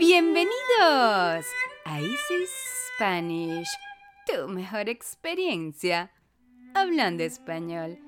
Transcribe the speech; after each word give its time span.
Bienvenidos 0.00 1.46
a 1.84 2.00
Easy 2.00 2.46
Spanish, 2.96 3.68
tu 4.24 4.48
mejor 4.48 4.88
experiencia 4.88 6.10
hablando 6.74 7.22
español. 7.22 7.98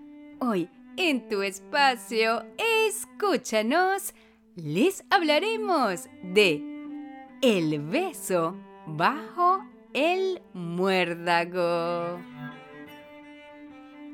Hoy 0.40 0.70
en 0.96 1.28
tu 1.28 1.42
espacio, 1.42 2.46
escúchanos, 2.88 4.14
les 4.56 5.04
hablaremos 5.10 6.08
de 6.22 6.64
el 7.42 7.78
beso 7.80 8.56
bajo 8.86 9.62
el 9.92 10.40
muérdago. 10.54 12.18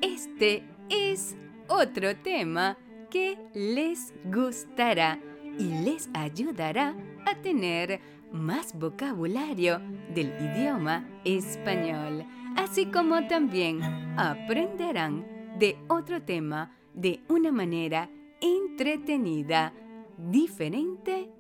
Este 0.01 0.65
es 0.89 1.37
otro 1.69 2.17
tema 2.17 2.77
que 3.09 3.39
les 3.55 4.13
gustará 4.25 5.21
y 5.61 5.85
les 5.85 6.11
ayudará 6.13 6.97
a 7.29 7.43
tener 7.43 8.01
más 8.33 8.73
vocabulario 8.79 9.81
del 10.15 10.29
idioma 10.41 11.07
español, 11.25 12.25
así 12.57 12.87
como 12.87 13.27
también 13.27 13.83
aprenderán 14.17 15.59
de 15.59 15.77
otro 15.89 16.23
tema 16.23 16.75
de 16.95 17.21
una 17.29 17.53
manera 17.53 18.09
entretenida, 18.41 19.75
diferente 20.17 21.31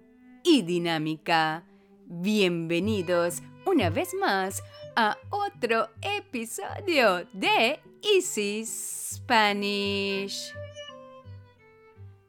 y 0.44 0.60
dinámica. 0.60 1.64
Bienvenidos 2.04 3.42
una 3.64 3.88
vez 3.88 4.12
más 4.12 4.62
a 4.94 5.16
otro 5.30 5.88
episodio 6.02 7.26
de 7.32 7.80
Easy 8.02 8.62
Spanish. 8.66 10.52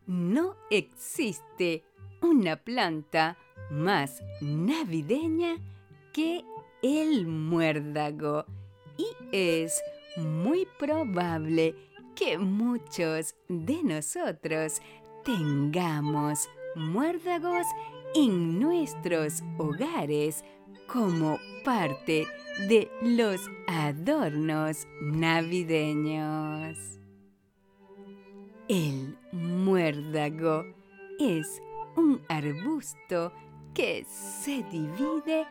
No 0.06 0.56
existe 0.70 1.84
una 2.22 2.56
planta 2.56 3.38
más 3.70 4.24
navideña 4.42 5.58
que 6.14 6.44
el 6.82 7.28
muérdago 7.28 8.46
y 8.98 9.08
es 9.32 9.82
muy 10.18 10.68
probable 10.78 11.76
que 12.16 12.38
muchos 12.38 13.36
de 13.48 13.84
nosotros 13.84 14.82
tengamos 15.24 16.50
muérdagos 16.76 17.66
en 18.16 18.60
nuestros 18.60 19.44
hogares 19.58 20.44
como 20.88 21.38
parte 21.64 22.28
de 22.68 22.90
los 23.02 23.40
adornos 23.68 24.88
navideños. 25.02 26.78
El 28.68 29.18
muérdago 29.32 30.66
es 31.20 31.62
un 31.96 32.22
arbusto 32.28 33.32
que 33.74 34.06
se 34.06 34.64
divide 34.64 35.46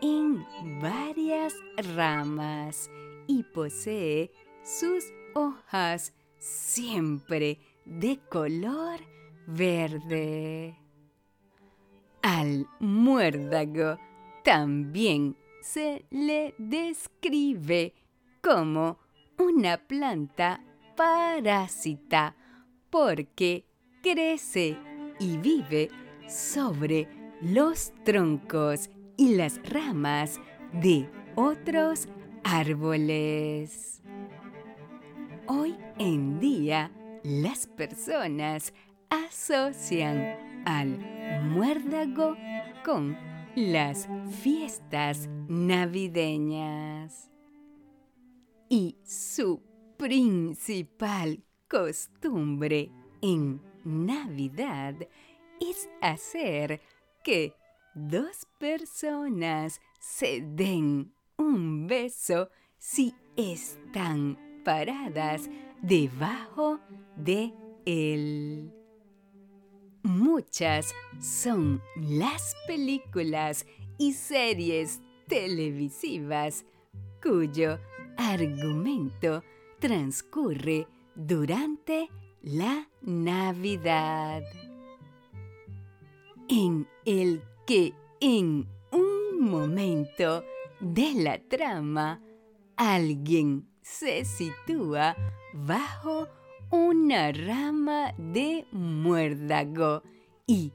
en 0.00 0.44
varias 0.80 1.54
ramas 1.94 2.90
y 3.26 3.42
posee 3.42 4.32
sus 4.64 5.04
hojas 5.34 6.12
siempre 6.38 7.58
de 7.84 8.18
color 8.28 9.00
verde. 9.46 10.76
Al 12.22 12.66
muérdago 12.80 13.98
también 14.44 15.36
se 15.60 16.04
le 16.10 16.54
describe 16.58 17.94
como 18.42 18.98
una 19.38 19.78
planta 19.78 20.64
parásita 20.96 22.36
porque 22.90 23.64
crece 24.02 24.76
y 25.18 25.36
vive 25.38 25.88
sobre 26.28 27.21
los 27.42 27.92
troncos 28.04 28.88
y 29.16 29.34
las 29.34 29.60
ramas 29.68 30.40
de 30.72 31.10
otros 31.34 32.08
árboles. 32.44 34.00
Hoy 35.48 35.76
en 35.98 36.38
día, 36.38 36.92
las 37.24 37.66
personas 37.66 38.72
asocian 39.10 40.62
al 40.64 40.98
muérdago 41.42 42.36
con 42.84 43.18
las 43.56 44.08
fiestas 44.40 45.28
navideñas. 45.48 47.28
Y 48.68 48.96
su 49.04 49.60
principal 49.96 51.42
costumbre 51.68 52.92
en 53.20 53.60
Navidad 53.84 54.94
es 55.60 55.88
hacer 56.00 56.80
que 57.22 57.54
dos 57.94 58.46
personas 58.58 59.80
se 60.00 60.40
den 60.40 61.12
un 61.36 61.86
beso 61.86 62.50
si 62.78 63.14
están 63.36 64.38
paradas 64.64 65.48
debajo 65.80 66.80
de 67.16 67.52
él. 67.84 68.72
Muchas 70.02 70.94
son 71.20 71.80
las 71.96 72.56
películas 72.66 73.66
y 73.98 74.12
series 74.12 75.00
televisivas 75.28 76.64
cuyo 77.22 77.78
argumento 78.16 79.44
transcurre 79.78 80.88
durante 81.14 82.08
la 82.42 82.88
Navidad, 83.02 84.42
en 86.52 86.86
el 87.06 87.42
que 87.66 87.94
en 88.20 88.68
un 88.90 89.40
momento 89.40 90.44
de 90.80 91.14
la 91.14 91.38
trama 91.38 92.20
alguien 92.76 93.66
se 93.80 94.26
sitúa 94.26 95.16
bajo 95.54 96.28
una 96.68 97.32
rama 97.32 98.12
de 98.18 98.66
muérdago 98.70 100.02
y 100.46 100.72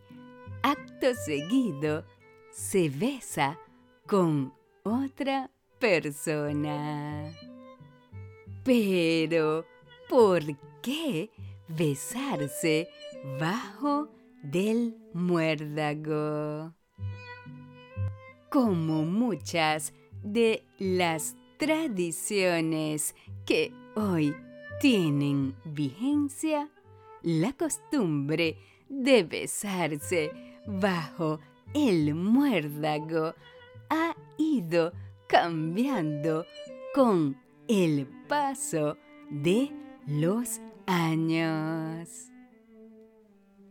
acto 0.63 1.13
seguido 1.13 2.05
se 2.49 2.89
besa 2.89 3.59
con 4.07 4.51
otra 4.81 5.51
persona. 5.77 7.31
Pero, 8.63 9.63
¿por 10.09 10.41
qué 10.81 11.29
besarse 11.67 12.89
bajo 13.39 14.16
del 14.43 14.95
muérdago? 15.13 16.73
Como 18.49 19.03
muchas 19.03 19.93
de 20.23 20.63
las 20.79 21.35
tradiciones 21.57 23.15
que 23.45 23.73
hoy 23.95 24.35
tienen 24.79 25.55
vigencia 25.65 26.69
la 27.23 27.51
costumbre 27.53 28.57
de 28.89 29.23
besarse 29.23 30.31
bajo 30.65 31.39
el 31.73 32.13
muérdago 32.15 33.33
ha 33.89 34.15
ido 34.37 34.93
cambiando 35.27 36.45
con 36.93 37.37
el 37.67 38.07
paso 38.27 38.97
de 39.29 39.71
los 40.05 40.61
años. 40.85 42.31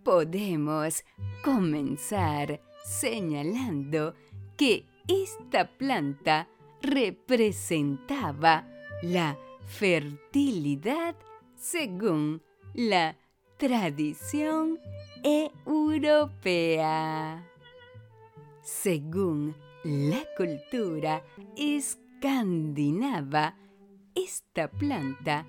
Podemos 0.06 1.02
comenzar 1.42 2.60
señalando 2.84 4.14
que 4.56 4.86
esta 5.08 5.66
planta 5.66 6.48
representaba 6.80 8.68
la 9.02 9.36
fertilidad 9.66 11.16
según 11.56 12.40
la 12.72 13.16
tradición 13.56 14.78
europea. 15.24 17.44
Según 18.62 19.56
la 19.82 20.22
cultura 20.36 21.24
escandinava, 21.56 23.56
esta 24.14 24.70
planta 24.70 25.44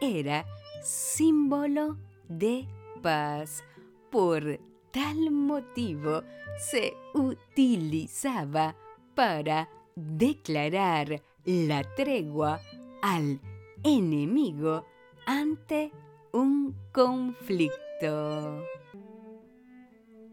era 0.00 0.46
símbolo 0.82 1.98
de 2.26 2.66
paz. 3.02 3.62
Por 4.10 4.58
tal 4.90 5.30
motivo 5.30 6.22
se 6.58 6.96
utilizaba 7.14 8.74
para 9.14 9.68
declarar 9.94 11.22
la 11.44 11.82
tregua 11.94 12.60
al 13.02 13.40
enemigo 13.82 14.84
ante 15.26 15.92
un 16.32 16.74
conflicto. 16.92 18.64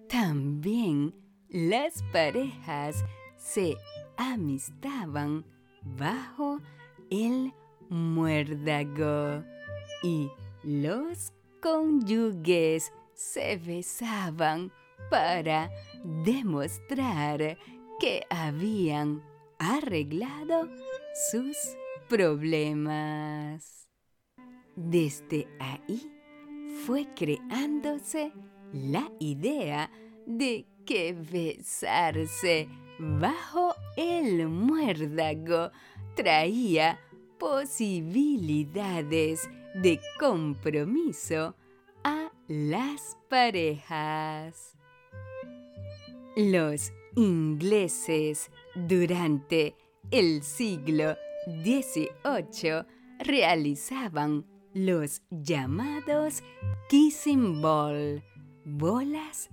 También 0.08 1.14
las 1.50 2.04
parejas 2.12 3.04
se 3.38 3.78
amistaban 4.18 5.46
bajo 5.84 6.60
el 7.10 7.54
muérdago 7.90 9.44
y 10.04 10.30
los 10.64 11.34
cónyuges 11.62 12.92
se 13.16 13.58
besaban 13.58 14.72
para 15.10 15.72
demostrar 16.04 17.58
que 18.00 18.24
habían 18.30 19.24
arreglado 19.58 20.70
sus 21.32 21.58
problemas. 22.10 23.88
Desde 24.76 25.48
ahí 25.60 26.12
fue 26.86 27.08
creándose 27.16 28.32
la 28.74 29.10
idea 29.20 29.90
de 30.26 30.68
que 30.86 31.14
besarse 31.14 32.68
bajo 33.00 33.74
el 33.96 34.48
muérdago 34.48 35.72
traía 36.16 37.00
posibilidades 37.40 39.50
de 39.76 40.02
compromiso 40.20 41.56
las 42.48 43.18
parejas. 43.30 44.76
Los 46.36 46.92
ingleses 47.16 48.52
durante 48.76 49.76
el 50.12 50.44
siglo 50.44 51.16
XVIII 51.48 52.86
realizaban 53.20 54.46
los 54.74 55.22
llamados 55.32 56.44
kissing 56.90 57.62
ball, 57.62 58.22
bolas 58.66 59.50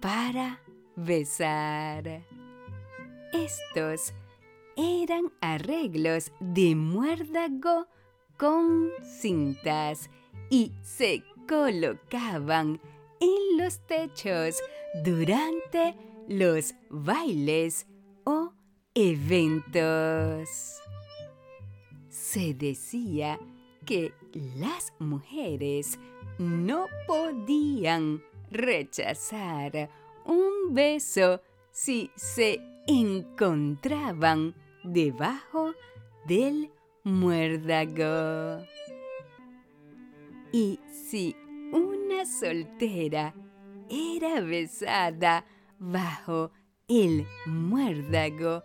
para 0.00 0.60
besar. 0.94 2.22
Estos 3.32 4.12
eran 4.76 5.32
arreglos 5.40 6.30
de 6.40 6.76
muérdago 6.76 7.86
con 8.36 8.90
cintas 9.02 10.10
y 10.50 10.72
se 10.82 11.24
colocaban 11.46 12.80
en 13.20 13.58
los 13.58 13.78
techos 13.86 14.62
durante 15.02 15.94
los 16.28 16.74
bailes 16.90 17.86
o 18.24 18.52
eventos. 18.94 20.80
Se 22.08 22.54
decía 22.54 23.38
que 23.84 24.12
las 24.56 24.92
mujeres 24.98 25.98
no 26.38 26.86
podían 27.06 28.22
rechazar 28.50 29.90
un 30.24 30.74
beso 30.74 31.40
si 31.70 32.10
se 32.16 32.60
encontraban 32.86 34.54
debajo 34.82 35.72
del 36.26 36.70
muérdago. 37.04 38.64
Y 40.52 40.80
si 41.10 41.34
una 41.72 42.24
soltera 42.24 43.34
era 43.88 44.40
besada 44.40 45.44
bajo 45.78 46.50
el 46.88 47.26
muérdago, 47.46 48.62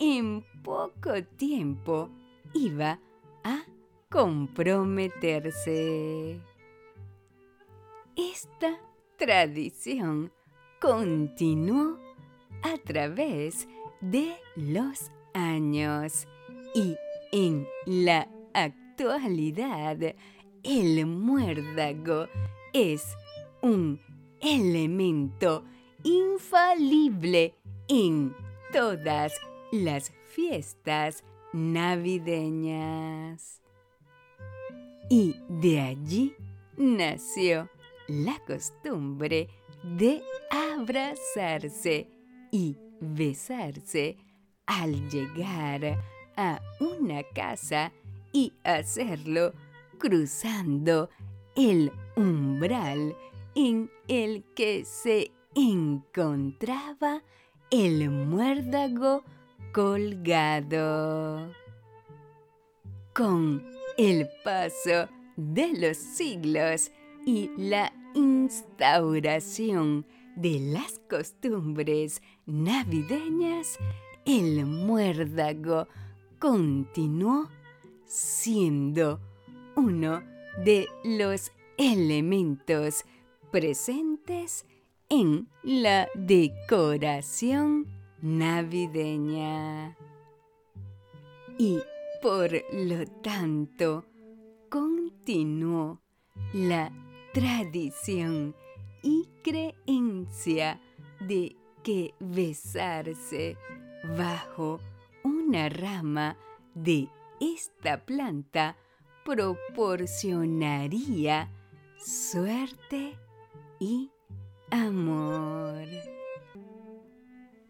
en 0.00 0.44
poco 0.62 1.22
tiempo 1.36 2.08
iba 2.54 2.98
a 3.44 3.62
comprometerse. 4.10 6.40
Esta 8.16 8.80
tradición 9.16 10.32
continuó 10.80 11.98
a 12.62 12.76
través 12.78 13.68
de 14.00 14.34
los 14.56 15.12
años 15.34 16.26
y 16.74 16.96
en 17.30 17.68
la 17.86 18.28
actualidad 18.52 19.98
el 20.62 21.06
muérdago 21.06 22.26
es 22.72 23.16
un 23.62 24.00
elemento 24.40 25.64
infalible 26.02 27.54
en 27.88 28.34
todas 28.72 29.32
las 29.72 30.12
fiestas 30.28 31.24
navideñas. 31.52 32.68
Y 35.10 35.34
de 35.48 35.80
allí 35.80 36.34
nació 36.76 37.68
la 38.08 38.38
costumbre 38.46 39.48
de 39.82 40.22
abrazarse 40.50 42.08
y 42.50 42.76
besarse 43.00 44.16
al 44.66 45.08
llegar 45.08 45.98
a 46.36 46.60
una 46.80 47.22
casa 47.34 47.92
y 48.32 48.52
hacerlo 48.64 49.54
cruzando 49.98 51.10
el 51.56 51.92
umbral 52.16 53.16
en 53.54 53.90
el 54.06 54.44
que 54.54 54.84
se 54.84 55.32
encontraba 55.54 57.22
el 57.70 58.10
muérdago 58.10 59.24
colgado. 59.72 61.52
Con 63.12 63.64
el 63.96 64.28
paso 64.44 65.08
de 65.36 65.72
los 65.76 65.96
siglos 65.96 66.90
y 67.26 67.50
la 67.56 67.92
instauración 68.14 70.06
de 70.36 70.60
las 70.60 71.00
costumbres 71.10 72.22
navideñas, 72.46 73.78
el 74.24 74.64
muérdago 74.66 75.88
continuó 76.38 77.48
siendo 78.04 79.20
uno 79.78 80.24
de 80.64 80.88
los 81.04 81.52
elementos 81.76 83.04
presentes 83.52 84.66
en 85.08 85.48
la 85.62 86.08
decoración 86.16 87.86
navideña. 88.20 89.96
Y 91.58 91.78
por 92.20 92.50
lo 92.72 93.06
tanto, 93.22 94.04
continuó 94.68 96.00
la 96.52 96.90
tradición 97.32 98.56
y 99.04 99.28
creencia 99.44 100.80
de 101.20 101.54
que 101.84 102.14
besarse 102.18 103.56
bajo 104.16 104.80
una 105.22 105.68
rama 105.68 106.36
de 106.74 107.08
esta 107.40 108.04
planta 108.04 108.76
proporcionaría 109.28 111.52
suerte 111.98 113.18
y 113.78 114.10
amor. 114.70 115.84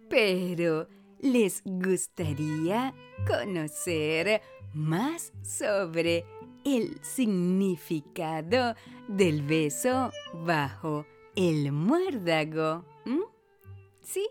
Pero 0.08 0.86
les 1.18 1.62
gustaría 1.64 2.94
conocer 3.26 4.40
más 4.72 5.32
sobre 5.42 6.24
el 6.64 6.96
significado 7.02 8.76
del 9.08 9.42
beso 9.42 10.12
bajo 10.32 11.06
el 11.34 11.72
muérdago. 11.72 12.84
¿Sí? 14.00 14.28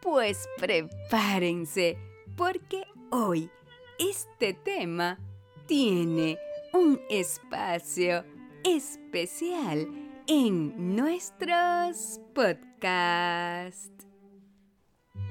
Pues 0.00 0.48
prepárense, 0.58 1.98
porque 2.36 2.84
hoy 3.10 3.50
este 3.98 4.54
tema 4.54 5.18
tiene 5.66 6.38
un 6.72 7.00
espacio 7.10 8.24
especial 8.64 9.86
en 10.26 10.96
nuestros 10.96 12.20
podcasts. 12.34 14.06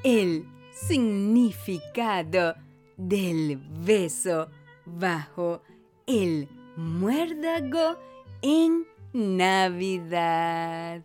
El 0.03 0.45
significado 0.71 2.55
del 2.97 3.57
beso 3.57 4.49
bajo 4.85 5.61
el 6.05 6.47
muérdago 6.75 7.97
en 8.41 8.85
Navidad. 9.13 11.03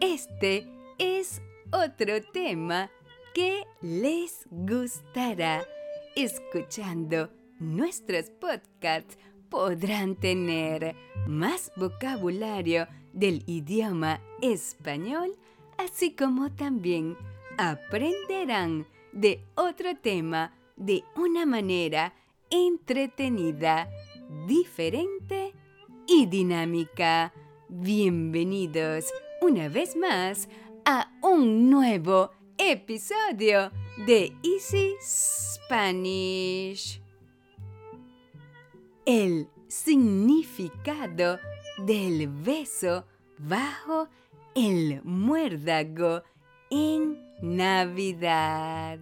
Este 0.00 0.66
es 0.98 1.40
otro 1.72 2.20
tema 2.32 2.90
que 3.34 3.64
les 3.80 4.46
gustará. 4.50 5.64
Escuchando 6.16 7.30
nuestros 7.60 8.30
podcasts 8.30 9.18
podrán 9.50 10.16
tener 10.16 10.96
más 11.26 11.70
vocabulario 11.76 12.88
del 13.12 13.44
idioma 13.46 14.20
español, 14.40 15.36
así 15.76 16.14
como 16.16 16.50
también 16.50 17.16
aprenderán 17.58 18.86
de 19.12 19.44
otro 19.54 19.96
tema 19.96 20.54
de 20.76 21.04
una 21.16 21.44
manera 21.46 22.14
entretenida, 22.48 23.88
diferente 24.46 25.52
y 26.06 26.26
dinámica. 26.26 27.32
Bienvenidos 27.68 29.06
una 29.42 29.68
vez 29.68 29.96
más 29.96 30.48
a 30.84 31.12
un 31.22 31.68
nuevo 31.70 32.30
episodio 32.56 33.70
de 34.06 34.32
Easy 34.42 34.94
Spanish. 35.02 36.99
El 39.12 39.48
significado 39.66 41.40
del 41.78 42.28
beso 42.28 43.06
bajo 43.38 44.06
el 44.54 45.02
muérdago 45.02 46.22
en 46.70 47.18
Navidad. 47.42 49.00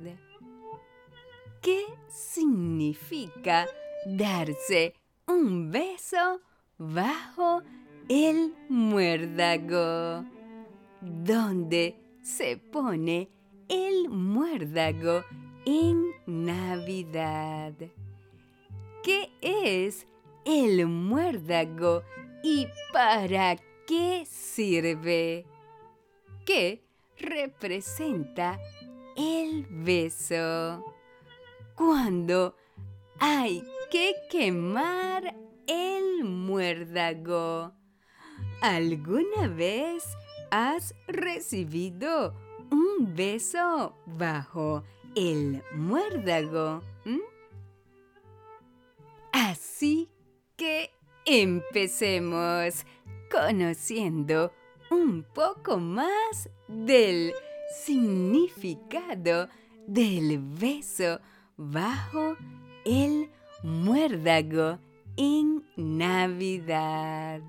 ¿Qué 1.60 1.84
significa 2.08 3.66
darse 4.06 4.94
un 5.26 5.70
beso 5.70 6.40
bajo 6.78 7.60
el 8.08 8.54
muérdago? 8.70 10.24
¿Dónde 11.02 12.00
se 12.22 12.56
pone 12.56 13.28
el 13.68 14.08
muérdago 14.08 15.22
en 15.66 16.02
Navidad? 16.24 17.74
¿Qué 19.40 19.86
es 19.86 20.06
el 20.44 20.86
muérdago 20.86 22.02
y 22.42 22.66
para 22.92 23.56
qué 23.86 24.24
sirve? 24.26 25.46
¿Qué 26.44 26.82
representa 27.18 28.58
el 29.16 29.66
beso? 29.70 30.84
Cuando 31.74 32.56
hay 33.20 33.62
que 33.90 34.14
quemar 34.30 35.34
el 35.66 36.24
muérdago. 36.24 37.72
¿Alguna 38.60 39.48
vez 39.48 40.04
has 40.50 40.94
recibido 41.06 42.34
un 42.70 43.14
beso 43.14 43.94
bajo 44.06 44.82
el 45.14 45.62
muérdago? 45.74 46.82
¿Mm? 47.04 47.37
Así 49.40 50.10
que 50.56 50.90
empecemos 51.24 52.84
conociendo 53.30 54.52
un 54.90 55.22
poco 55.22 55.78
más 55.78 56.50
del 56.66 57.32
significado 57.84 59.48
del 59.86 60.40
beso 60.40 61.20
bajo 61.56 62.36
el 62.84 63.30
muérdago 63.62 64.80
en 65.16 65.64
Navidad. 65.76 67.40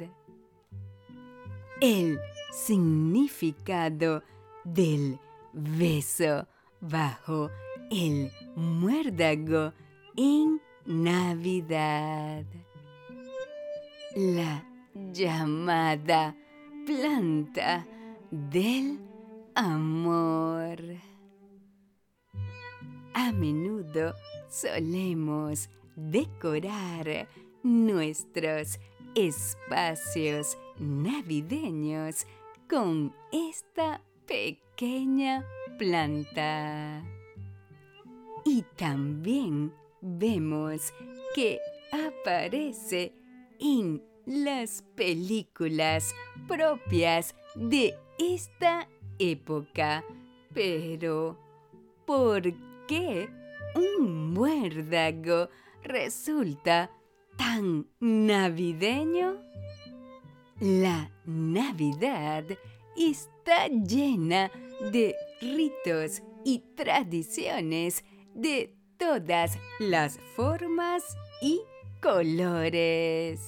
El 1.82 2.20
significado 2.52 4.22
del 4.64 5.20
beso 5.54 6.46
bajo 6.82 7.50
el 7.90 8.32
muérdago 8.56 9.74
en 10.16 10.62
Navidad. 10.86 12.46
La 14.16 14.64
llamada 15.14 16.36
planta 16.86 17.86
del 18.32 19.00
amor. 19.56 20.80
A 23.14 23.32
menudo 23.32 24.14
solemos 24.50 25.70
decorar 25.96 27.28
nuestros 27.64 28.80
espacios 29.16 30.58
navideños 30.80 32.26
con 32.70 33.14
esta 33.32 34.02
pequeña 34.26 35.46
planta. 35.78 37.04
Y 38.46 38.64
también 38.78 39.74
vemos 40.02 40.94
que 41.34 41.60
aparece 41.92 43.14
en 43.60 44.02
las 44.26 44.84
películas 44.96 46.14
propias 46.48 47.36
de 47.56 47.96
esta 48.18 48.88
época. 49.18 50.04
Pero, 50.54 51.38
¿por 52.06 52.42
qué 52.88 53.30
un 53.76 54.34
muérdago 54.34 55.50
resulta 55.84 56.92
tan 57.38 57.88
navideño? 58.00 59.38
La 60.60 61.10
Navidad 61.26 62.44
está 62.98 63.68
llena 63.68 64.52
de 64.92 65.16
ritos 65.42 66.22
y 66.44 66.60
tradiciones 66.76 68.04
de 68.34 68.76
todas 69.00 69.58
las 69.80 70.20
formas 70.36 71.18
y 71.42 71.62
colores. 72.02 73.40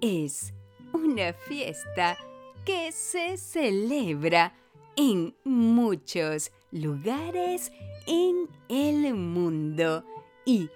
Es 0.00 0.52
una 0.92 1.32
fiesta 1.32 2.18
que 2.64 2.90
se 2.92 3.36
celebra 3.36 4.52
en 4.96 5.34
muchos 5.44 6.50
lugares 6.72 7.70
en 8.06 8.48
el 8.68 9.14
mundo 9.14 10.04
y 10.44 10.68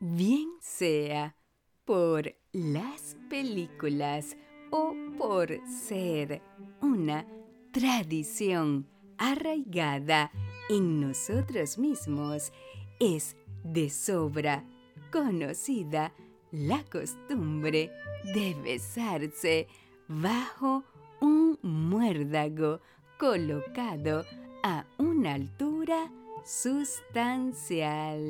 Bien 0.00 0.50
sea 0.60 1.36
por 1.84 2.34
las 2.52 3.16
películas 3.28 4.36
o 4.70 4.94
por 5.18 5.48
ser 5.68 6.42
una 6.80 7.26
tradición 7.72 8.86
arraigada 9.18 10.30
en 10.68 11.00
nosotros 11.00 11.78
mismos, 11.78 12.52
es 13.00 13.36
de 13.62 13.90
sobra 13.90 14.64
conocida 15.12 16.12
la 16.50 16.82
costumbre 16.84 17.90
de 18.34 18.54
besarse 18.62 19.68
bajo 20.08 20.84
un 21.20 21.58
muérdago 21.62 22.80
colocado 23.18 24.24
a 24.62 24.86
una 24.98 25.34
altura 25.34 26.10
sustancial. 26.44 28.20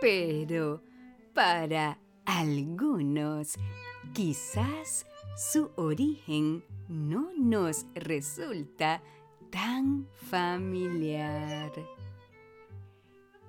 Pero 0.00 0.80
para 1.34 1.98
algunos, 2.24 3.56
quizás 4.12 5.06
su 5.36 5.70
origen 5.76 6.62
no 6.88 7.30
nos 7.36 7.86
resulta 7.94 9.02
tan 9.50 10.06
familiar. 10.30 11.72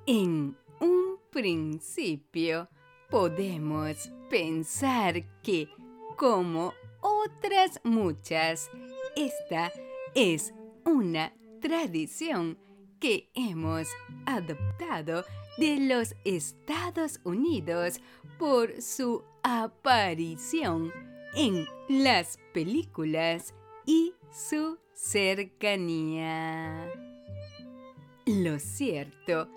En 0.05 0.55
un 0.79 1.17
principio, 1.29 2.67
podemos 3.09 4.11
pensar 4.29 5.23
que, 5.41 5.69
como 6.17 6.73
otras 7.01 7.79
muchas, 7.83 8.69
esta 9.15 9.71
es 10.15 10.53
una 10.85 11.33
tradición 11.61 12.57
que 12.99 13.29
hemos 13.33 13.87
adoptado 14.25 15.25
de 15.57 15.79
los 15.79 16.15
Estados 16.24 17.19
Unidos 17.24 18.00
por 18.38 18.81
su 18.81 19.24
aparición 19.43 20.91
en 21.36 21.67
las 21.89 22.38
películas 22.53 23.53
y 23.86 24.13
su 24.31 24.77
cercanía. 24.93 26.91
Lo 28.25 28.57
cierto 28.60 29.50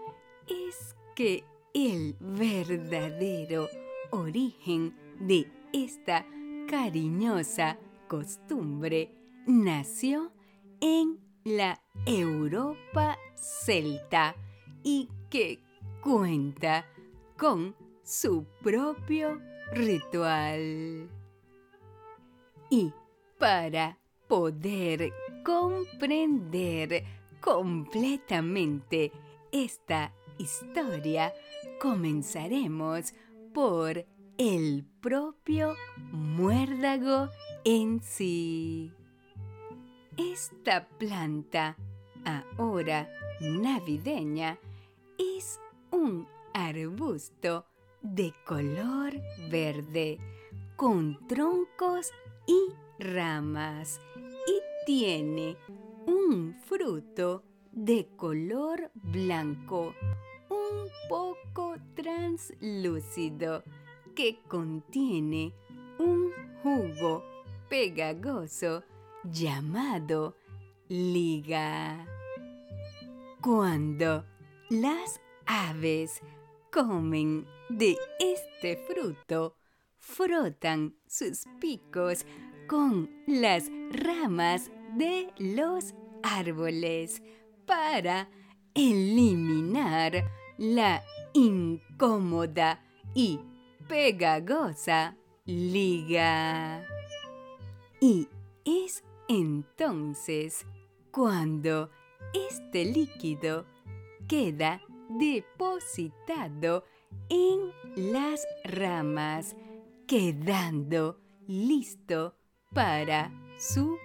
es 0.49 0.97
que 1.15 1.45
el 1.73 2.17
verdadero 2.21 3.69
origen 4.11 4.95
de 5.21 5.51
esta 5.73 6.27
cariñosa 6.69 7.79
costumbre 8.09 9.13
nació 9.47 10.33
en 10.81 11.21
la 11.45 11.81
Europa 12.07 13.19
celta 13.35 14.35
y 14.83 15.09
que 15.31 15.61
cuenta 16.03 16.87
con 17.37 17.75
su 18.03 18.45
propio 18.63 19.41
ritual. 19.73 21.09
Y 22.71 22.93
para 23.39 23.99
poder 24.29 25.13
comprender 25.45 27.05
completamente 27.41 29.13
esta 29.53 30.13
historia, 30.39 31.33
comenzaremos 31.81 33.13
por 33.55 34.05
el 34.39 34.85
propio 35.01 35.75
muérdago 36.13 37.31
en 37.65 38.03
sí. 38.03 38.93
Esta 40.17 40.89
planta, 40.89 41.77
ahora 42.59 43.09
navideña, 43.41 44.59
es 45.19 45.61
un 45.91 46.27
arbusto 46.55 47.67
de 48.03 48.33
color 48.45 49.13
verde 49.51 50.19
con 50.77 51.19
troncos 51.27 52.13
y 52.47 52.73
ramas 53.03 54.01
y 54.47 54.61
tiene 54.87 55.57
un 56.07 56.55
fruto 56.65 57.43
de 57.73 58.09
color 58.17 58.91
blanco, 58.95 59.95
un 60.49 60.89
poco 61.09 61.77
translúcido, 61.95 63.63
que 64.15 64.41
contiene 64.49 65.53
un 65.99 66.33
jugo 66.63 67.23
pegagoso 67.69 68.83
llamado 69.25 70.37
liga. 70.89 72.07
Cuando 73.43 74.25
las 74.71 75.21
aves 75.47 76.23
comen 76.71 77.47
de 77.69 77.97
este 78.19 78.77
fruto, 78.77 79.57
frotan 79.99 80.95
sus 81.07 81.45
picos 81.61 82.27
con 82.69 83.11
las 83.27 83.71
ramas 83.91 84.71
de 84.97 85.33
los 85.39 85.95
árboles 86.23 87.23
para 87.67 88.29
eliminar 88.75 90.25
la 90.59 91.03
incómoda 91.33 92.83
y 93.15 93.41
pegagosa 93.89 95.17
liga. 95.45 96.85
Y 98.01 98.29
es 98.65 99.05
entonces 99.29 100.67
cuando 101.11 101.91
este 102.35 102.85
líquido 102.85 103.65
queda 104.29 104.81
depositado 105.09 106.85
en 107.29 108.13
las 108.13 108.47
ramas, 108.65 109.57
quedando 110.07 111.21
listo 111.47 112.35
para 112.73 113.31
su 113.59 113.97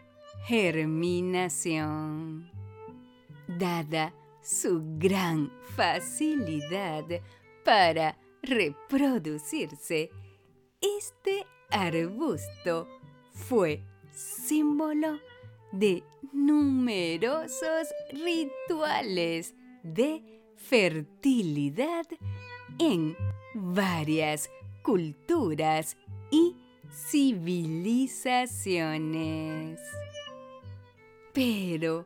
germinación. 0.46 2.50
Dada 3.48 4.14
su 4.42 4.82
gran 4.98 5.52
facilidad 5.76 7.06
para 7.64 8.18
reproducirse, 8.42 10.10
este 10.82 11.46
arbusto 11.70 12.88
fue 13.34 13.84
símbolo 14.12 15.20
de 15.72 16.04
numerosos 16.34 17.88
rituales 18.12 19.56
de 19.84 20.41
fertilidad 20.68 22.06
en 22.80 23.16
varias 23.54 24.50
culturas 24.84 25.98
y 26.30 26.56
civilizaciones. 26.90 29.80
Pero 31.34 32.06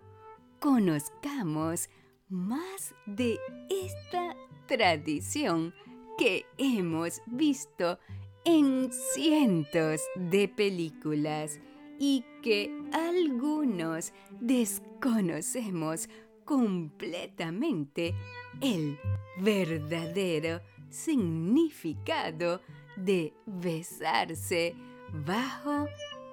conozcamos 0.60 1.90
más 2.30 2.96
de 3.06 3.38
esta 3.70 4.36
tradición 4.68 5.74
que 6.18 6.46
hemos 6.58 7.22
visto 7.26 8.00
en 8.46 8.90
cientos 8.92 10.02
de 10.16 10.48
películas 10.48 11.60
y 12.00 12.24
que 12.42 12.72
algunos 12.94 14.14
desconocemos 14.40 16.08
completamente 16.46 18.16
el 18.62 18.98
verdadero 19.38 20.62
significado 20.90 22.62
de 22.96 23.34
besarse 23.46 24.76
bajo 25.26 25.88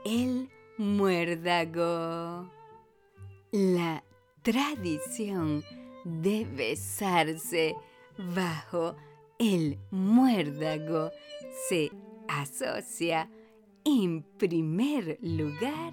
el 0.05 0.49
muérdago. 0.79 2.50
La 3.50 4.02
tradición 4.43 5.65
de 6.04 6.45
besarse 6.45 7.76
bajo 8.17 8.97
el 9.39 9.78
muérdago 9.91 11.11
se 11.69 11.91
asocia 12.28 13.28
en 13.85 14.23
primer 14.39 15.19
lugar 15.21 15.93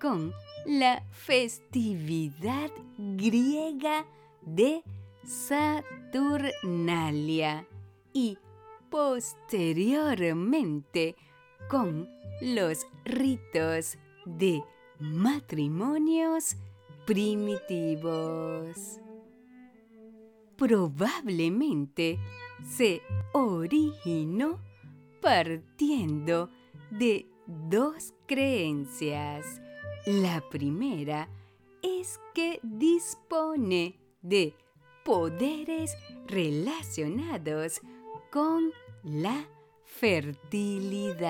con 0.00 0.32
la 0.66 1.02
festividad 1.10 2.70
griega 2.98 4.06
de 4.40 4.82
Saturnalia 5.24 7.66
y 8.12 8.38
posteriormente 8.90 11.16
con 11.68 12.08
los 12.40 12.86
ritos 13.04 13.98
de 14.26 14.64
matrimonios 14.98 16.56
primitivos. 17.06 19.00
Probablemente 20.56 22.18
se 22.68 23.00
originó 23.32 24.58
partiendo 25.20 26.50
de 26.90 27.28
dos 27.46 28.12
creencias. 28.26 29.62
La 30.06 30.42
primera 30.50 31.28
es 31.82 32.18
que 32.34 32.58
dispone 32.62 34.00
de 34.20 34.56
poderes 35.04 35.96
relacionados 36.26 37.80
con 38.30 38.72
la 39.02 39.48
fertilidad. 39.84 41.22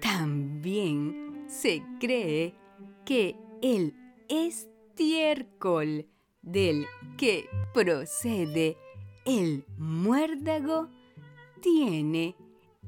También 0.00 1.44
se 1.48 1.82
cree 2.00 2.54
que 3.04 3.36
el 3.62 3.94
estiércol 4.28 6.06
del 6.42 6.86
que 7.16 7.48
procede 7.72 8.76
el 9.24 9.64
muérdago 9.78 10.88
tiene 11.60 12.36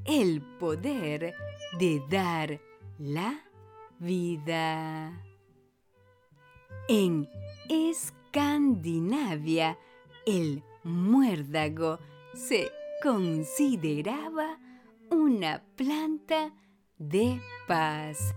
el 0.05 0.41
poder 0.59 1.33
de 1.79 2.01
dar 2.09 2.61
la 2.99 3.43
vida. 3.99 5.23
En 6.87 7.27
Escandinavia, 8.27 9.77
el 10.25 10.61
muérdago 10.83 11.97
se 12.35 12.69
consideraba 13.01 14.59
una 15.09 15.63
planta 15.77 16.51
de 16.97 17.39
paz 17.69 18.35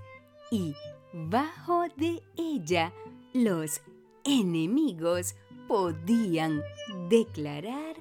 y 0.52 0.74
bajo 1.12 1.86
de 1.96 2.22
ella 2.36 2.92
los 3.32 3.82
enemigos 4.24 5.34
podían 5.66 6.62
declarar 7.08 7.96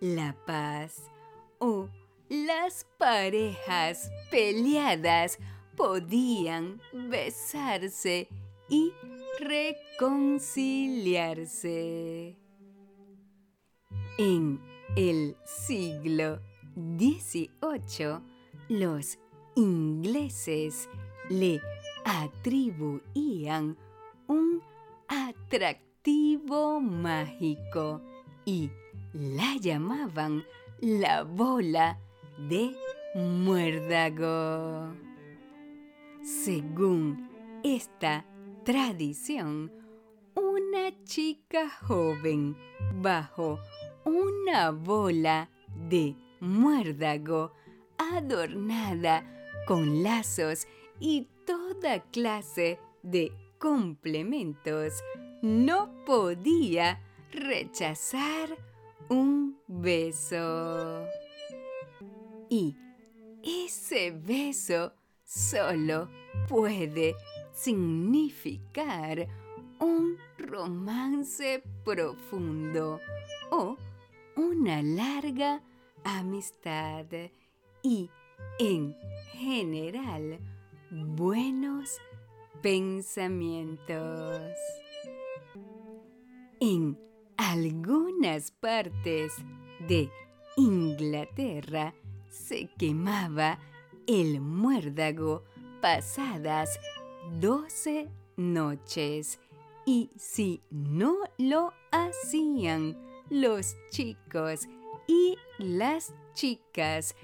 la 0.00 0.36
paz 0.46 1.10
o 1.58 1.88
las 2.28 2.86
parejas 2.98 4.12
peleadas 4.30 5.40
podían 5.76 6.80
besarse 6.92 8.28
y 8.68 8.92
reconciliarse. 9.40 12.36
En 14.18 14.60
el 14.96 15.36
siglo 15.44 16.40
XVIII, 16.76 18.20
los 18.68 19.18
ingleses 19.56 20.88
le 21.28 21.60
atribuían 22.04 23.76
un 24.26 24.62
atractivo 25.08 26.80
mágico 26.80 28.00
y 28.44 28.70
la 29.12 29.56
llamaban 29.56 30.44
la 30.80 31.22
bola 31.22 31.98
de 32.38 32.74
muérdago. 33.14 34.94
Según 36.22 37.28
esta 37.62 38.24
tradición, 38.64 39.72
una 40.34 40.92
chica 41.04 41.68
joven 41.68 42.56
bajo 42.94 43.58
una 44.04 44.70
bola 44.70 45.50
de 45.88 46.16
muérdago 46.40 47.52
adornada 47.98 49.24
con 49.66 50.02
lazos 50.02 50.66
y 51.00 51.28
toda 51.44 52.00
clase 52.10 52.78
de 53.02 53.32
complementos 53.58 55.02
no 55.42 56.04
podía 56.04 57.00
rechazar 57.32 58.56
un 59.08 59.58
beso. 59.66 61.04
Y 62.48 62.76
ese 63.42 64.12
beso 64.12 64.92
solo 65.24 66.08
puede 66.48 67.16
significar 67.62 69.28
un 69.78 70.18
romance 70.36 71.62
profundo 71.84 72.98
o 73.50 73.76
una 74.36 74.82
larga 74.82 75.62
amistad 76.02 77.06
y 77.82 78.10
en 78.58 78.96
general 79.34 80.40
buenos 80.90 81.98
pensamientos. 82.62 84.42
en 86.58 86.98
algunas 87.36 88.50
partes 88.50 89.34
de 89.88 90.10
Inglaterra 90.56 91.94
se 92.28 92.68
quemaba 92.78 93.58
el 94.06 94.40
muérdago 94.40 95.44
pasadas 95.80 96.78
doce 97.40 98.08
noches 98.36 99.40
y 99.86 100.10
si 100.16 100.62
no 100.70 101.16
lo 101.38 101.72
hacían 101.90 102.96
los 103.30 103.76
chicos 103.90 104.68
y 105.06 105.36
las 105.58 106.14
chicas 106.34 107.14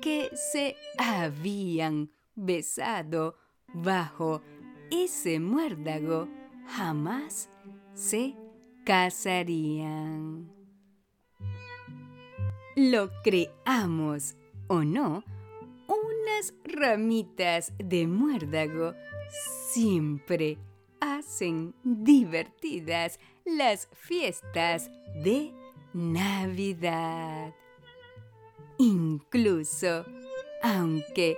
que 0.00 0.30
se 0.34 0.76
habían 0.96 2.10
besado 2.34 3.36
bajo 3.74 4.42
ese 4.90 5.38
muérdago 5.40 6.28
jamás 6.66 7.50
se 7.94 8.34
casarían. 8.84 10.50
Lo 12.76 13.10
creamos 13.22 14.36
o 14.68 14.84
no, 14.84 15.24
unas 15.88 16.54
ramitas 16.64 17.72
de 17.78 18.06
muérdago 18.06 18.94
siempre 19.72 20.58
hacen 21.00 21.74
divertidas 21.82 23.18
las 23.44 23.88
fiestas 23.92 24.90
de 25.22 25.52
Navidad. 25.92 27.54
Incluso, 28.78 30.04
aunque 30.62 31.36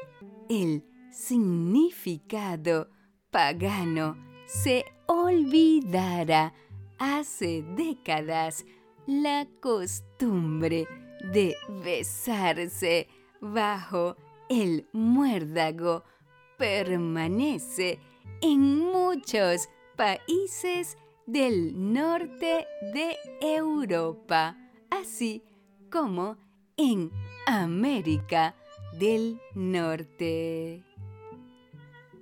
el 0.49 0.85
significado 1.11 2.89
pagano 3.31 4.17
se 4.47 4.85
olvidara 5.07 6.53
hace 6.99 7.63
décadas, 7.77 8.65
la 9.07 9.49
costumbre 9.61 10.87
de 11.33 11.57
besarse 11.83 13.09
bajo 13.41 14.17
el 14.49 14.87
muérdago 14.93 16.05
permanece 16.61 17.99
en 18.43 18.81
muchos 18.81 19.71
países 19.97 20.99
del 21.27 21.73
norte 21.95 22.67
de 22.93 23.17
Europa, 23.41 24.59
así 24.91 25.43
como 25.91 26.37
en 26.77 27.11
América 27.47 28.55
del 28.99 29.41
Norte. 29.55 30.85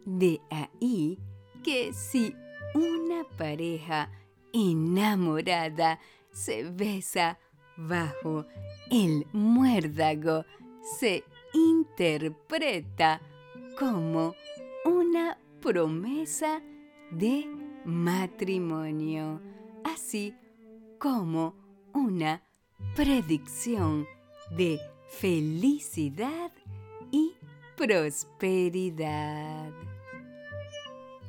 De 0.05 0.41
ahí 0.51 1.19
que 1.65 1.93
si 1.93 2.33
una 2.75 3.25
pareja 3.37 4.09
enamorada 4.53 5.99
se 6.31 6.63
besa 6.63 7.41
bajo 7.77 8.47
el 8.89 9.27
muérdago, 9.33 10.45
se 11.01 11.25
interpreta 11.53 13.21
como 13.79 14.35
una 14.85 15.39
promesa 15.61 16.61
de 17.13 17.47
matrimonio, 17.85 19.41
así 19.85 20.35
como 20.99 21.55
una 21.95 22.43
predicción 22.97 24.05
de 24.57 24.81
felicidad 25.09 26.51
y 27.13 27.35
prosperidad. 27.77 29.71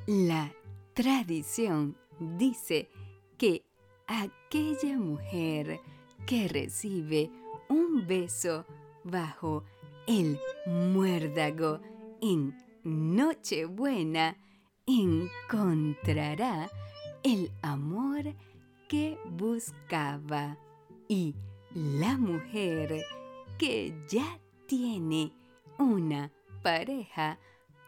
La 0.08 0.52
tradición 0.96 1.96
dice 2.20 2.90
que 3.38 3.64
aquella 4.08 4.98
mujer 4.98 5.80
que 6.26 6.48
recibe 6.48 7.30
un 7.70 8.08
beso 8.08 8.66
bajo 9.04 9.64
el 10.08 10.40
muérdago 10.66 11.80
en 12.22 12.56
Nochebuena 12.84 14.38
encontrará 14.86 16.70
el 17.24 17.52
amor 17.62 18.34
que 18.88 19.18
buscaba 19.26 20.58
y 21.08 21.36
la 21.74 22.18
mujer 22.18 23.04
que 23.58 23.94
ya 24.10 24.40
tiene 24.66 25.34
una 25.78 26.32
pareja 26.64 27.38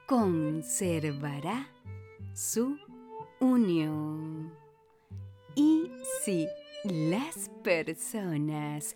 conservará 0.05 1.67
su 2.33 2.77
unión. 3.39 4.53
Y 5.55 5.91
si 6.21 6.47
las 6.83 7.49
personas 7.63 8.95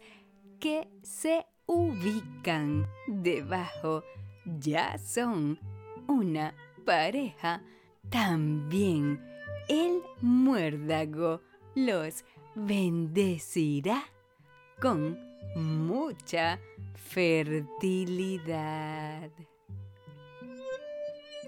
que 0.60 0.88
se 1.02 1.46
ubican 1.66 2.88
debajo 3.08 4.04
ya 4.60 4.98
son 4.98 5.60
una 6.08 6.54
pareja, 6.86 7.62
también 8.10 9.20
el 9.68 10.02
muérdago 10.22 11.42
los 11.74 12.24
bendecirá 12.56 14.04
con 14.82 15.20
mucha 15.56 16.60
fertilidad. 16.94 18.52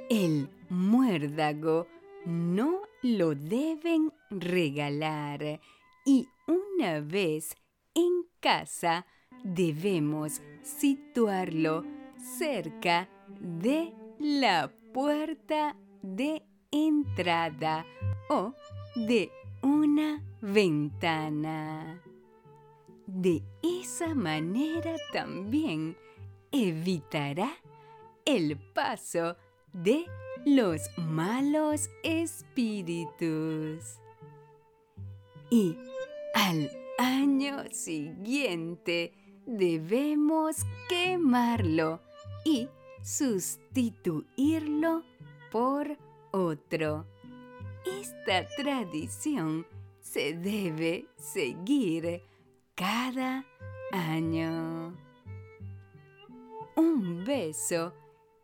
El 0.10 0.50
muérdago 0.70 1.88
no 2.26 2.82
lo 3.02 3.36
deben 3.36 4.12
regalar 4.30 5.60
y 6.06 6.28
una 6.48 7.02
vez 7.02 7.56
en 7.94 8.26
casa 8.40 9.06
debemos 9.44 10.42
situarlo 10.64 11.84
cerca 12.38 13.10
de 13.40 13.94
la 14.20 14.72
puerta 14.94 15.76
de 16.02 16.44
entrada 16.72 17.86
o 18.30 18.54
de 18.96 19.32
una 19.62 20.24
ventana. 20.42 22.02
De 23.06 23.44
esa 23.64 24.14
manera 24.14 24.96
también 25.14 25.96
evitará 26.52 27.52
el 28.26 28.58
paso 28.74 29.38
de 29.72 30.06
los 30.46 30.82
malos 30.98 31.90
espíritus. 32.04 34.00
Y 35.50 35.78
al 36.34 36.70
año 36.98 37.64
siguiente 37.72 39.14
debemos 39.46 40.58
quemarlo 40.90 42.02
y 42.48 42.70
sustituirlo 43.04 45.04
por 45.52 45.98
otro. 46.32 47.06
Esta 47.86 48.48
tradición 48.56 49.68
se 50.00 50.38
debe 50.38 51.10
seguir 51.18 52.24
cada 52.74 53.46
año. 53.92 54.96
Un 56.78 57.26
beso 57.26 57.94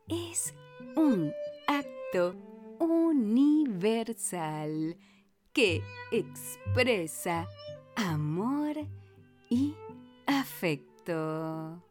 es 0.10 0.54
un 0.98 1.32
acto 1.68 2.36
universal 2.80 4.98
que 5.54 5.82
expresa 6.12 7.48
amor 7.96 8.76
y 9.50 9.74
afecto. 10.26 11.82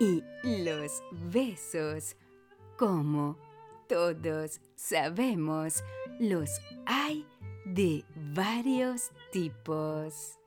Y 0.00 0.22
los 0.44 1.02
besos, 1.10 2.16
como 2.76 3.36
todos 3.88 4.60
sabemos, 4.76 5.82
los 6.20 6.50
hay 6.86 7.26
de 7.64 8.04
varios 8.34 9.10
tipos. 9.32 10.38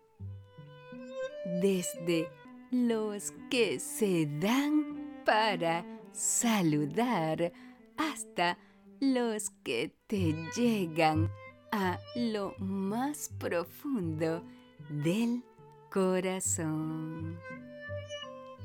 Desde 1.61 2.29
los 2.71 3.33
que 3.49 3.79
se 3.79 4.25
dan 4.39 5.21
para 5.25 5.85
saludar 6.13 7.51
hasta 7.97 8.57
los 9.01 9.49
que 9.63 9.93
te 10.07 10.33
llegan 10.55 11.29
a 11.71 11.99
lo 12.15 12.53
más 12.59 13.29
profundo 13.37 14.43
del 14.89 15.43
corazón. 15.89 17.39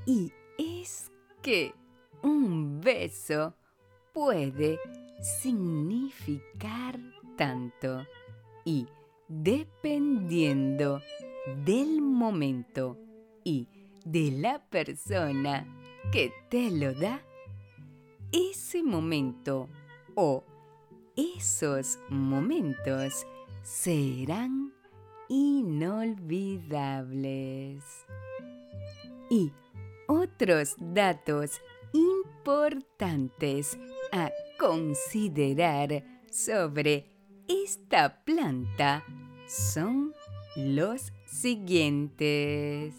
Y 0.05 0.33
que 1.43 1.75
un 2.23 2.81
beso 2.81 3.55
puede 4.13 4.79
significar 5.21 6.99
tanto 7.37 8.07
y 8.65 8.87
dependiendo 9.29 11.01
del 11.65 12.01
momento 12.01 12.99
y 13.45 13.69
de 14.05 14.33
la 14.33 14.59
persona 14.69 15.65
que 16.13 16.33
te 16.49 16.71
lo 16.71 16.95
da, 16.95 17.21
ese 18.33 18.83
momento 18.83 19.69
o 20.15 20.43
esos 21.17 21.99
momentos 22.09 23.27
serán 23.63 24.73
inolvidables. 25.29 27.85
Y 29.31 29.53
otros 30.07 30.77
datos 30.79 31.61
importantes 31.93 33.79
a 34.13 34.31
considerar 34.59 36.05
sobre 36.31 37.07
esta 37.49 38.25
planta 38.25 39.05
son 39.47 40.15
los 40.57 41.13
siguientes. 41.27 42.95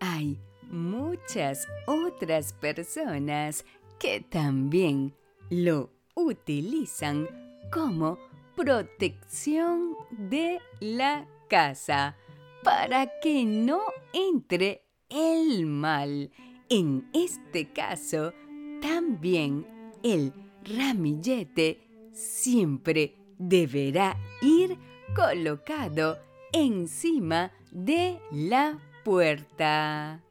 Hay 0.00 0.40
muchas 0.68 1.68
otras 1.86 2.52
personas 2.52 3.64
que 3.98 4.20
también 4.20 5.14
lo 5.50 5.90
utilizan 6.14 7.28
como 7.72 8.18
protección 8.56 9.96
de 10.10 10.58
la 10.80 11.26
casa 11.48 12.16
para 12.64 13.20
que 13.20 13.44
no 13.44 13.80
entre 14.12 14.82
el 15.12 15.66
mal. 15.66 16.30
En 16.68 17.08
este 17.12 17.70
caso, 17.72 18.32
también 18.80 19.66
el 20.02 20.32
ramillete 20.64 21.80
siempre 22.12 23.16
deberá 23.38 24.16
ir 24.40 24.78
colocado 25.14 26.18
encima 26.52 27.52
de 27.70 28.18
la 28.30 28.78
puerta. 29.04 30.22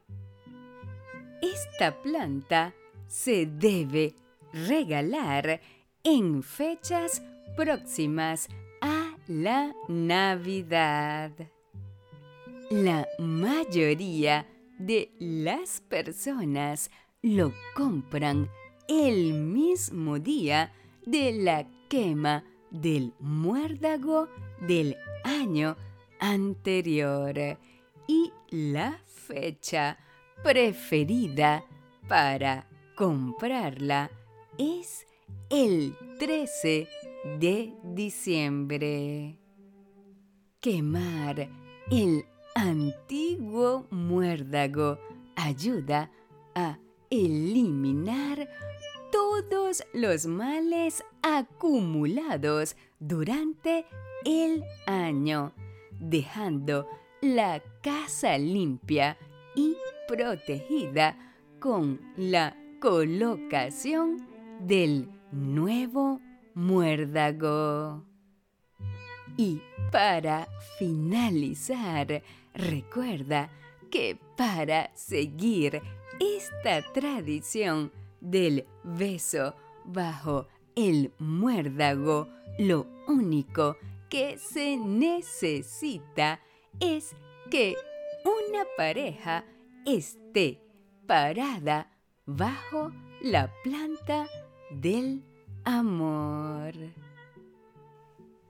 Esta 1.40 2.02
planta 2.02 2.74
se 3.06 3.46
debe 3.46 4.14
regalar 4.52 5.60
en 6.04 6.42
fechas 6.42 7.22
próximas 7.56 8.48
a 8.80 9.16
la 9.26 9.74
Navidad. 9.88 11.32
La 12.70 13.06
mayoría 13.18 14.46
de 14.86 15.12
las 15.18 15.80
personas 15.80 16.90
lo 17.22 17.52
compran 17.74 18.48
el 18.88 19.34
mismo 19.34 20.18
día 20.18 20.72
de 21.06 21.32
la 21.32 21.66
quema 21.88 22.44
del 22.70 23.14
muérdago 23.20 24.28
del 24.60 24.96
año 25.24 25.76
anterior 26.18 27.58
y 28.08 28.32
la 28.50 28.98
fecha 29.06 29.98
preferida 30.42 31.64
para 32.08 32.66
comprarla 32.96 34.10
es 34.58 35.06
el 35.48 35.94
13 36.18 36.88
de 37.38 37.72
diciembre. 37.84 39.38
Quemar 40.60 41.48
el 41.90 42.24
antiguo 42.54 43.86
muérdago 43.90 44.98
ayuda 45.36 46.10
a 46.54 46.78
eliminar 47.10 48.48
todos 49.10 49.84
los 49.92 50.26
males 50.26 51.04
acumulados 51.22 52.76
durante 52.98 53.84
el 54.24 54.64
año, 54.86 55.52
dejando 56.00 56.88
la 57.20 57.62
casa 57.82 58.38
limpia 58.38 59.16
y 59.54 59.76
protegida 60.08 61.34
con 61.60 62.00
la 62.16 62.56
colocación 62.80 64.26
del 64.60 65.08
nuevo 65.30 66.20
muérdago. 66.54 68.04
Y 69.36 69.60
para 69.90 70.48
finalizar, 70.78 72.22
recuerda 72.54 73.50
que 73.90 74.18
para 74.36 74.90
seguir 74.94 75.82
esta 76.20 76.82
tradición 76.92 77.92
del 78.20 78.66
beso 78.84 79.54
bajo 79.84 80.46
el 80.74 81.12
muérdago, 81.18 82.28
lo 82.58 82.86
único 83.08 83.76
que 84.08 84.38
se 84.38 84.76
necesita 84.76 86.40
es 86.80 87.14
que 87.50 87.76
una 88.24 88.64
pareja 88.76 89.44
esté 89.84 90.60
parada 91.06 91.90
bajo 92.26 92.92
la 93.20 93.52
planta 93.62 94.26
del 94.70 95.22
amor. 95.64 96.74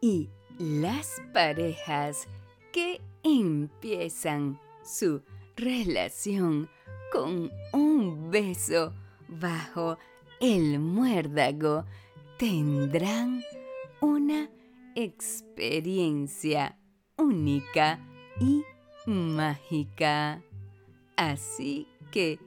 Y 0.01 0.31
las 0.59 1.23
parejas 1.33 2.27
que 2.73 3.01
empiezan 3.23 4.59
su 4.85 5.23
relación 5.57 6.69
con 7.13 7.51
un 7.73 8.31
beso 8.31 8.93
bajo 9.29 9.99
el 10.41 10.81
muérdago 10.81 11.85
tendrán 12.39 13.45
una 14.01 14.51
experiencia 14.97 16.77
única 17.17 18.01
y 18.41 18.65
mágica. 19.07 20.43
Así 21.17 21.87
que 22.11 22.41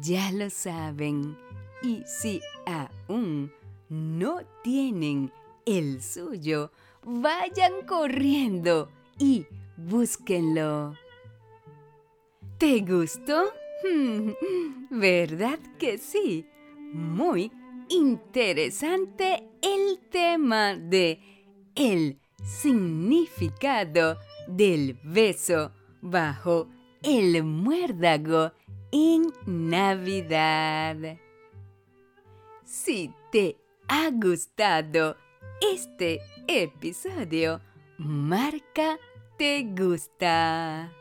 ya 0.00 0.32
lo 0.32 0.48
saben. 0.48 1.36
Y 1.82 2.02
si 2.06 2.40
aún 2.64 3.52
no 3.90 4.40
tienen 4.62 5.30
el 5.66 6.00
suyo, 6.02 6.70
vayan 7.04 7.84
corriendo 7.86 8.88
y 9.18 9.46
búsquenlo. 9.88 10.94
¿Te 12.58 12.80
gustó? 12.80 13.44
¿Verdad 14.90 15.58
que 15.78 15.98
sí? 15.98 16.46
Muy 16.92 17.50
interesante 17.88 19.48
el 19.60 19.98
tema 20.10 20.74
de 20.76 21.20
el 21.74 22.18
significado 22.44 24.18
del 24.46 24.98
beso 25.02 25.72
bajo 26.00 26.68
el 27.02 27.42
muérdago 27.42 28.52
en 28.92 29.32
Navidad. 29.46 31.16
Si 32.64 33.12
te 33.30 33.56
ha 33.88 34.10
gustado 34.10 35.16
este 35.60 36.20
episodio, 36.46 37.60
marca 37.98 38.98
gusta. 39.74 40.92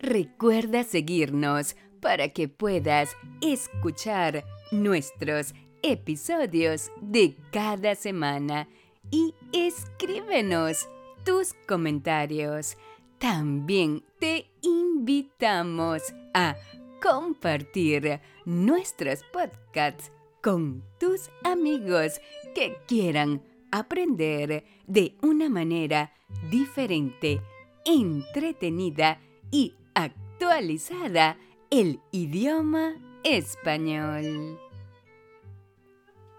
Recuerda 0.00 0.82
seguirnos 0.82 1.76
para 2.00 2.28
que 2.30 2.48
puedas 2.48 3.14
escuchar 3.42 4.44
nuestros 4.70 5.54
episodios 5.82 6.90
de 7.00 7.36
cada 7.52 7.94
semana 7.94 8.68
y 9.10 9.34
escríbenos 9.52 10.88
tus 11.24 11.54
comentarios. 11.68 12.76
También 13.18 14.02
te 14.18 14.46
invitamos 14.62 16.02
a 16.32 16.56
compartir 17.02 18.20
nuestros 18.46 19.20
podcasts 19.30 20.10
con 20.42 20.82
tus 20.98 21.30
amigos 21.42 22.20
que 22.54 22.76
quieran 22.86 23.42
aprender 23.74 24.64
de 24.86 25.16
una 25.20 25.48
manera 25.48 26.12
diferente, 26.48 27.40
entretenida 27.84 29.20
y 29.50 29.74
actualizada 29.94 31.36
el 31.70 31.98
idioma 32.12 32.94
español. 33.24 34.60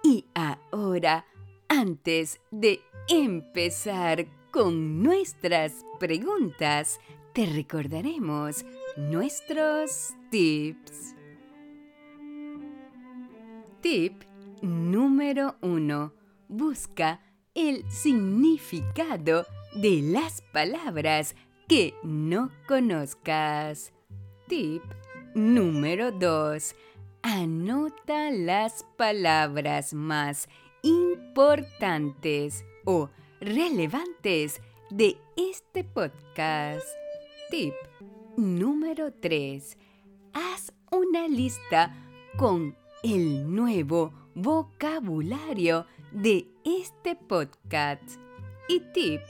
Y 0.01 0.23
ahora, 0.33 1.25
antes 1.67 2.39
de 2.51 2.79
empezar 3.09 4.27
con 4.49 5.03
nuestras 5.03 5.85
preguntas, 5.99 7.01
te 7.33 7.47
recordaremos 7.47 8.63
nuestros 8.95 10.13
tips. 10.31 11.15
Tip 13.81 14.23
número 14.61 15.57
1. 15.59 16.13
Busca 16.47 17.24
el 17.55 17.89
significado 17.89 19.45
de 19.73 20.01
las 20.01 20.41
palabras 20.53 21.35
que 21.67 21.95
no 22.03 22.51
conozcas. 22.67 23.91
Tip 24.47 24.83
número 25.33 26.11
2 26.11 26.75
Anota 27.27 28.29
las 28.29 28.85
palabras 28.97 29.95
más 29.95 30.47
importantes 30.83 32.63
o 32.83 33.09
relevantes 33.41 34.61
de 34.91 35.17
este 35.35 35.83
podcast. 35.83 36.85
Tip 37.49 37.73
número 38.37 39.11
3. 39.11 39.75
Haz 40.33 40.71
una 40.91 41.27
lista 41.27 41.95
con 42.37 42.77
el 43.01 43.51
nuevo 43.55 44.13
vocabulario 44.35 45.87
de 46.15 46.47
este 46.63 47.15
podcast. 47.15 48.01
Y 48.69 48.79
tip 48.93 49.21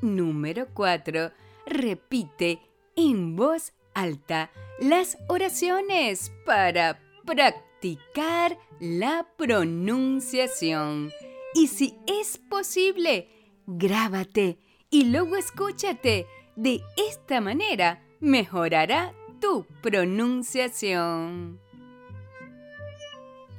número 0.00 0.66
4. 0.72 1.30
Repite 1.66 2.58
en 2.96 3.36
voz 3.36 3.72
alta 3.94 4.50
las 4.80 5.18
oraciones 5.28 6.32
para 6.46 6.98
practicar 7.26 8.58
la 8.80 9.26
pronunciación. 9.36 11.12
Y 11.54 11.66
si 11.66 11.98
es 12.06 12.38
posible, 12.38 13.28
grábate 13.66 14.58
y 14.90 15.04
luego 15.04 15.36
escúchate. 15.36 16.26
De 16.56 16.82
esta 16.96 17.40
manera 17.40 18.02
mejorará 18.20 19.14
tu 19.40 19.66
pronunciación. 19.82 21.60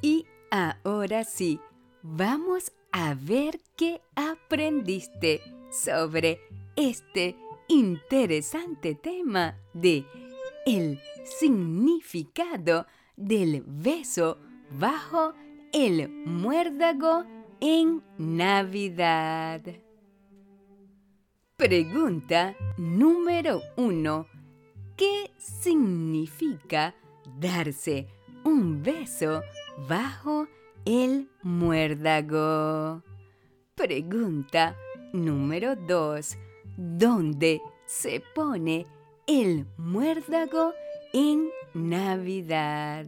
Y 0.02 0.26
ahora 0.52 1.24
sí, 1.24 1.60
vamos 2.04 2.74
a 2.92 3.16
ver 3.16 3.60
qué 3.78 4.02
aprendiste 4.16 5.42
sobre 5.72 6.40
este 6.76 7.38
interesante 7.70 8.94
tema 8.94 9.58
de 9.74 10.06
el 10.66 11.00
significado 11.24 12.86
del 13.16 13.64
beso 13.66 14.38
bajo 14.70 15.34
el 15.72 16.10
muérdago 16.26 17.24
en 17.62 18.04
Navidad. 18.18 19.62
Pregunta 21.56 22.56
número 22.78 23.62
uno. 23.78 24.28
¿Qué 24.98 25.32
significa 25.38 26.94
darse 27.40 28.08
un 28.44 28.84
beso 28.84 29.42
bajo 29.88 30.42
el 30.42 30.63
muérdago? 31.44 33.04
Pregunta 33.76 34.76
número 35.14 35.76
2. 35.76 36.38
¿Dónde 36.78 37.62
se 37.86 38.22
pone 38.34 38.86
el 39.28 39.66
muérdago 39.78 40.74
en 41.14 41.50
Navidad? 41.74 43.06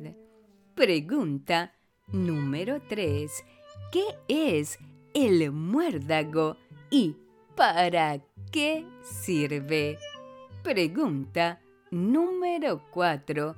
Pregunta 0.75 1.73
número 2.07 2.81
3. 2.87 3.43
¿Qué 3.91 4.05
es 4.27 4.79
el 5.13 5.51
muérdago 5.51 6.57
y 6.89 7.15
para 7.55 8.21
qué 8.51 8.85
sirve? 9.03 9.97
Pregunta 10.63 11.61
número 11.91 12.81
4. 12.91 13.55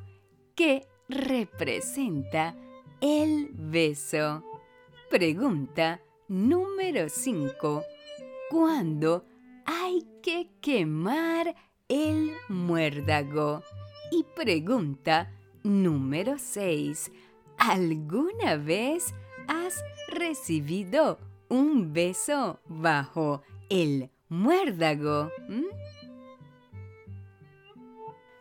¿Qué 0.56 0.88
representa 1.08 2.56
el 3.02 3.50
beso? 3.54 4.44
Pregunta 5.10 6.02
número 6.28 7.10
5. 7.10 7.84
¿Cuándo 8.50 9.26
hay 9.66 10.06
que 10.22 10.50
quemar 10.62 11.56
el 11.88 12.32
muérdago? 12.50 13.64
Y 14.12 14.26
pregunta 14.36 15.32
número 15.64 16.38
6. 16.38 17.12
¿Alguna 17.58 18.58
vez 18.58 19.14
has 19.48 19.84
recibido 20.08 21.20
un 21.50 21.94
beso 21.94 22.60
bajo 22.68 23.42
el 23.70 24.10
muérdago? 24.30 25.32
¿Mm? 25.48 25.66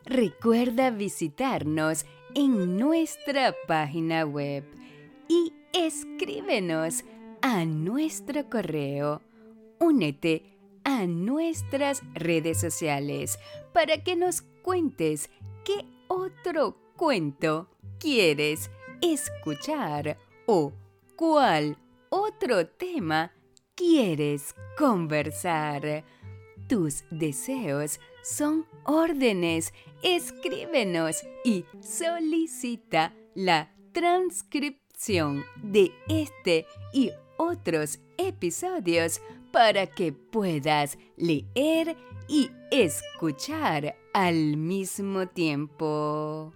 Recuerda 0.05 0.91
visitarnos 0.91 2.07
en 2.37 2.77
nuestra 2.77 3.55
página 3.67 4.27
web 4.27 4.63
y 5.27 5.55
escríbenos 5.73 7.03
a 7.41 7.65
nuestro 7.65 8.51
correo. 8.51 9.23
Únete 9.81 10.43
a 10.85 11.07
nuestras 11.07 12.03
redes 12.13 12.61
sociales 12.61 13.39
para 13.73 14.05
que 14.05 14.17
nos 14.17 14.43
cuentes 14.43 15.31
qué 15.65 15.87
otro 16.09 16.77
cuento 16.95 17.71
quieres 17.99 18.71
escuchar 19.01 20.19
o 20.45 20.75
cuál 21.17 21.79
otro 22.11 22.67
tema 22.67 23.33
quieres 23.75 24.55
conversar. 24.77 26.05
Tus 26.69 27.03
deseos 27.11 27.99
son 28.23 28.67
órdenes. 28.87 29.73
Escríbenos 30.03 31.23
y 31.45 31.65
solicita 31.81 33.15
la 33.35 33.71
transcripción 33.93 35.45
de 35.63 35.93
este 36.09 36.67
y 36.93 37.11
otros 37.37 38.01
episodios 38.17 39.21
para 39.53 39.87
que 39.87 40.13
puedas 40.13 40.99
leer 41.17 41.97
y 42.29 42.51
escuchar 42.71 43.97
al 44.13 44.57
mismo 44.57 45.29
tiempo. 45.29 46.53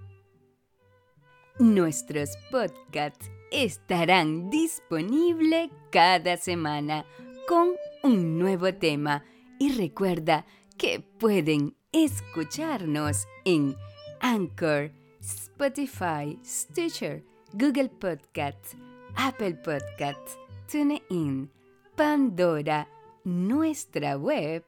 Nuestros 1.59 2.31
podcasts 2.51 3.31
estarán 3.51 4.51
disponibles 4.51 5.71
cada 5.91 6.37
semana 6.37 7.05
con 7.47 7.73
un 8.03 8.39
nuevo 8.39 8.73
tema 8.75 9.25
y 9.59 9.73
recuerda 9.73 10.47
que 10.79 11.01
pueden 11.01 11.77
escucharnos 11.93 13.27
en 13.45 13.77
Anchor, 14.21 14.91
Spotify, 15.21 16.39
Stitcher, 16.45 17.23
Google 17.53 17.89
Podcasts, 17.89 18.77
Apple 19.17 19.55
Podcasts, 19.55 20.39
TuneIn, 20.71 21.51
Pandora, 21.97 22.89
nuestra 23.25 24.17
web 24.17 24.65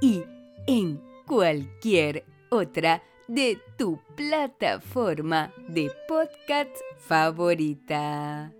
y 0.00 0.24
en 0.66 1.00
cualquier 1.26 2.24
otra 2.50 3.02
de 3.28 3.58
tu 3.78 4.00
plataforma 4.16 5.52
de 5.68 5.90
podcast 6.08 6.76
favorita. 6.98 8.52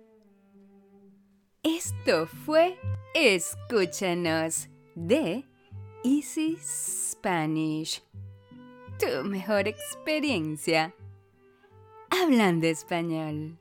Esto 1.62 2.26
fue 2.26 2.78
Escúchanos 3.14 4.68
de 4.96 5.44
Easy 6.06 6.58
Spanish. 6.60 8.02
Tu 8.98 9.24
mejor 9.26 9.66
experiencia 9.66 10.94
hablando 12.10 12.66
español. 12.66 13.58